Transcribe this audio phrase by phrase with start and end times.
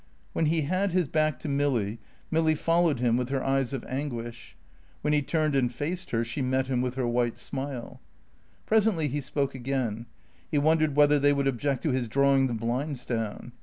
[0.33, 1.99] When he had his back to Milly,
[2.31, 4.55] Milly followed him with her eyes of anguish;
[5.01, 8.01] when he turned and faced her, she met him with her white smile.
[8.65, 10.07] Presently he spoke again.
[10.49, 13.51] He wondered whether they would object to his drawing the blinds down.